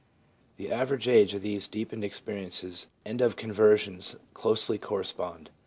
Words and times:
The 0.57 0.71
average 0.71 1.07
age 1.07 1.35
of 1.35 1.43
these 1.43 1.67
deepened 1.67 2.03
experiences 2.03 2.87
and 3.05 3.21
of 3.21 3.35
conversions 3.35 4.15
closely 4.33 4.79
correspond. 4.79 5.51